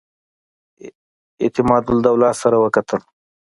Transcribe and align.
اعتمادالدوله 1.43 2.29
سره 2.41 2.57
وکتل. 2.63 3.01